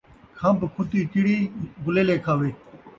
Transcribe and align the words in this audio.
کھمب 0.37 0.59
کھتّی 0.75 1.01
چڑی، 1.13 1.37
غلیلے 1.83 2.15
کھاوے 2.23 2.49